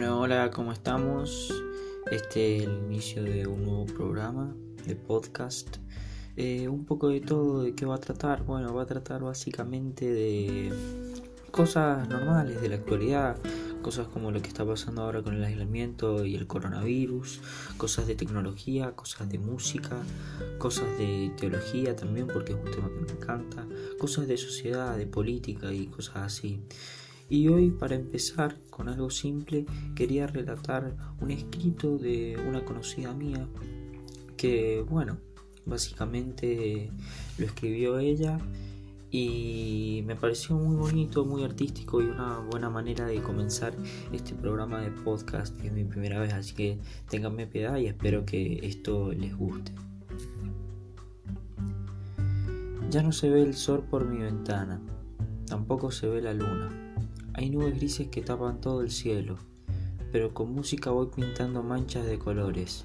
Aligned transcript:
Hola, 0.00 0.52
¿cómo 0.52 0.70
estamos? 0.70 1.52
Este 2.12 2.58
es 2.58 2.62
el 2.62 2.70
inicio 2.84 3.24
de 3.24 3.48
un 3.48 3.64
nuevo 3.64 3.84
programa 3.84 4.54
de 4.86 4.94
podcast. 4.94 5.78
Eh, 6.36 6.68
un 6.68 6.84
poco 6.84 7.08
de 7.08 7.20
todo, 7.20 7.64
¿de 7.64 7.74
qué 7.74 7.84
va 7.84 7.96
a 7.96 7.98
tratar? 7.98 8.44
Bueno, 8.44 8.72
va 8.72 8.84
a 8.84 8.86
tratar 8.86 9.22
básicamente 9.22 10.08
de 10.08 10.72
cosas 11.50 12.08
normales 12.08 12.62
de 12.62 12.68
la 12.68 12.76
actualidad, 12.76 13.38
cosas 13.82 14.06
como 14.06 14.30
lo 14.30 14.40
que 14.40 14.46
está 14.46 14.64
pasando 14.64 15.02
ahora 15.02 15.20
con 15.20 15.34
el 15.34 15.42
aislamiento 15.42 16.24
y 16.24 16.36
el 16.36 16.46
coronavirus, 16.46 17.40
cosas 17.76 18.06
de 18.06 18.14
tecnología, 18.14 18.92
cosas 18.92 19.28
de 19.28 19.40
música, 19.40 19.96
cosas 20.58 20.96
de 20.96 21.32
teología 21.36 21.96
también, 21.96 22.28
porque 22.28 22.52
es 22.52 22.58
un 22.58 22.70
tema 22.70 22.88
que 22.88 23.00
me 23.00 23.20
encanta, 23.20 23.66
cosas 23.98 24.28
de 24.28 24.36
sociedad, 24.36 24.96
de 24.96 25.08
política 25.08 25.72
y 25.72 25.88
cosas 25.88 26.18
así. 26.18 26.62
Y 27.30 27.48
hoy, 27.48 27.70
para 27.70 27.94
empezar 27.94 28.56
con 28.70 28.88
algo 28.88 29.10
simple, 29.10 29.66
quería 29.94 30.26
relatar 30.26 30.96
un 31.20 31.30
escrito 31.30 31.98
de 31.98 32.38
una 32.48 32.64
conocida 32.64 33.12
mía 33.12 33.46
que, 34.38 34.82
bueno, 34.88 35.18
básicamente 35.66 36.90
lo 37.36 37.44
escribió 37.44 37.98
ella 37.98 38.38
y 39.10 40.02
me 40.06 40.16
pareció 40.16 40.56
muy 40.56 40.76
bonito, 40.76 41.26
muy 41.26 41.44
artístico 41.44 42.00
y 42.00 42.06
una 42.06 42.38
buena 42.38 42.70
manera 42.70 43.04
de 43.06 43.20
comenzar 43.20 43.74
este 44.10 44.34
programa 44.34 44.80
de 44.80 44.90
podcast 44.90 45.54
es 45.62 45.72
mi 45.72 45.84
primera 45.84 46.20
vez, 46.20 46.32
así 46.32 46.54
que 46.54 46.78
ténganme 47.10 47.46
piedad 47.46 47.76
y 47.76 47.86
espero 47.86 48.24
que 48.24 48.60
esto 48.62 49.12
les 49.12 49.36
guste. 49.36 49.72
Ya 52.90 53.02
no 53.02 53.12
se 53.12 53.28
ve 53.28 53.42
el 53.42 53.54
sol 53.54 53.84
por 53.90 54.06
mi 54.06 54.22
ventana, 54.22 54.80
tampoco 55.46 55.90
se 55.90 56.08
ve 56.08 56.22
la 56.22 56.32
luna 56.32 56.88
hay 57.38 57.50
nubes 57.50 57.76
grises 57.76 58.08
que 58.08 58.20
tapan 58.20 58.60
todo 58.60 58.82
el 58.82 58.90
cielo, 58.90 59.36
pero 60.10 60.34
con 60.34 60.52
música 60.52 60.90
voy 60.90 61.06
pintando 61.14 61.62
manchas 61.62 62.04
de 62.04 62.18
colores. 62.18 62.84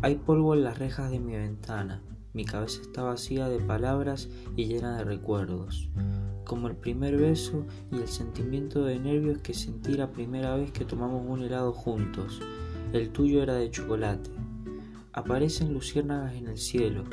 Hay 0.00 0.14
polvo 0.14 0.54
en 0.54 0.64
las 0.64 0.78
rejas 0.78 1.10
de 1.10 1.20
mi 1.20 1.36
ventana, 1.36 2.00
mi 2.32 2.46
cabeza 2.46 2.80
está 2.80 3.02
vacía 3.02 3.50
de 3.50 3.58
palabras 3.58 4.30
y 4.56 4.64
llena 4.64 4.96
de 4.96 5.04
recuerdos, 5.04 5.90
como 6.46 6.68
el 6.68 6.76
primer 6.76 7.18
beso 7.18 7.66
y 7.92 7.96
el 7.96 8.08
sentimiento 8.08 8.82
de 8.82 8.98
nervios 8.98 9.40
que 9.40 9.52
sentí 9.52 9.92
la 9.92 10.10
primera 10.10 10.56
vez 10.56 10.72
que 10.72 10.86
tomamos 10.86 11.22
un 11.28 11.42
helado 11.42 11.74
juntos. 11.74 12.40
El 12.94 13.10
tuyo 13.10 13.42
era 13.42 13.56
de 13.56 13.70
chocolate. 13.70 14.30
Aparecen 15.12 15.74
luciérnagas 15.74 16.34
en 16.34 16.46
el 16.46 16.56
cielo. 16.56 17.04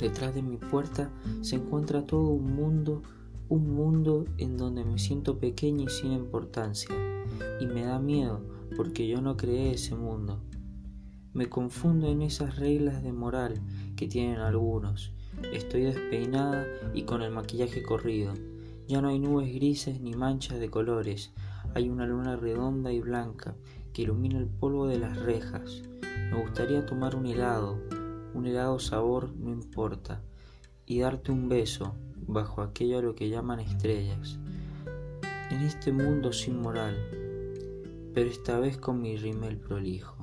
Detrás 0.00 0.34
de 0.34 0.40
mi 0.40 0.56
puerta 0.56 1.10
se 1.42 1.56
encuentra 1.56 2.06
todo 2.06 2.28
un 2.28 2.56
mundo 2.56 3.02
un 3.48 3.74
mundo 3.74 4.24
en 4.38 4.56
donde 4.56 4.84
me 4.84 4.98
siento 4.98 5.38
pequeña 5.38 5.84
y 5.84 5.88
sin 5.88 6.12
importancia, 6.12 6.94
y 7.60 7.66
me 7.66 7.84
da 7.84 7.98
miedo 7.98 8.40
porque 8.76 9.06
yo 9.06 9.20
no 9.20 9.36
creé 9.36 9.72
ese 9.72 9.94
mundo. 9.94 10.40
Me 11.32 11.48
confundo 11.48 12.08
en 12.08 12.22
esas 12.22 12.56
reglas 12.56 13.02
de 13.02 13.12
moral 13.12 13.60
que 13.96 14.06
tienen 14.06 14.38
algunos. 14.38 15.12
Estoy 15.52 15.82
despeinada 15.82 16.66
y 16.94 17.02
con 17.02 17.22
el 17.22 17.32
maquillaje 17.32 17.82
corrido. 17.82 18.32
Ya 18.86 19.00
no 19.00 19.08
hay 19.08 19.18
nubes 19.18 19.52
grises 19.52 20.00
ni 20.00 20.14
manchas 20.14 20.60
de 20.60 20.70
colores. 20.70 21.32
Hay 21.74 21.88
una 21.88 22.06
luna 22.06 22.36
redonda 22.36 22.92
y 22.92 23.00
blanca 23.00 23.56
que 23.92 24.02
ilumina 24.02 24.38
el 24.38 24.46
polvo 24.46 24.86
de 24.86 24.98
las 24.98 25.18
rejas. 25.18 25.82
Me 26.30 26.40
gustaría 26.40 26.86
tomar 26.86 27.16
un 27.16 27.26
helado, 27.26 27.80
un 28.32 28.46
helado 28.46 28.78
sabor 28.78 29.34
no 29.36 29.50
importa, 29.50 30.22
y 30.86 31.00
darte 31.00 31.32
un 31.32 31.48
beso, 31.48 31.94
bajo 32.26 32.62
aquello 32.62 32.98
a 32.98 33.02
lo 33.02 33.14
que 33.14 33.28
llaman 33.28 33.60
estrellas, 33.60 34.38
en 35.50 35.60
este 35.62 35.92
mundo 35.92 36.32
sin 36.32 36.60
moral, 36.60 36.96
pero 38.14 38.30
esta 38.30 38.58
vez 38.58 38.76
con 38.76 39.00
mi 39.00 39.16
rímel 39.16 39.56
prolijo. 39.56 40.16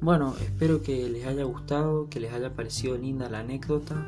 Bueno, 0.00 0.36
espero 0.40 0.82
que 0.82 1.08
les 1.08 1.26
haya 1.26 1.44
gustado, 1.44 2.08
que 2.08 2.20
les 2.20 2.32
haya 2.32 2.54
parecido 2.54 2.96
linda 2.96 3.28
la 3.28 3.40
anécdota. 3.40 4.06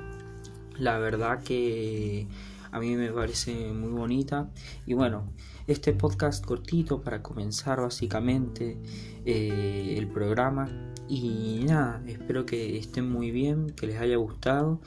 La 0.78 0.98
verdad 0.98 1.42
que 1.42 2.28
a 2.70 2.78
mí 2.78 2.94
me 2.94 3.10
parece 3.10 3.72
muy 3.72 3.90
bonita. 3.90 4.50
Y 4.86 4.94
bueno, 4.94 5.32
este 5.66 5.92
podcast 5.92 6.44
cortito 6.44 7.00
para 7.00 7.22
comenzar 7.22 7.80
básicamente 7.80 8.78
eh, 9.24 9.94
el 9.96 10.06
programa. 10.08 10.68
Y 11.08 11.64
nada, 11.66 12.02
espero 12.06 12.44
que 12.44 12.78
estén 12.78 13.10
muy 13.10 13.30
bien, 13.30 13.70
que 13.70 13.86
les 13.86 13.98
haya 13.98 14.16
gustado 14.16 14.80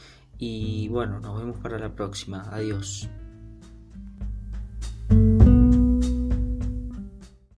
y 0.43 0.87
bueno, 0.87 1.19
nos 1.19 1.39
vemos 1.39 1.59
para 1.59 1.77
la 1.77 1.93
próxima. 1.93 2.41
Adiós. 2.51 3.07